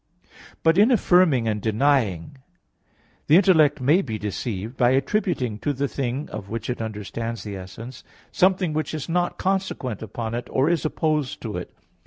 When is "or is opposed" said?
10.49-11.39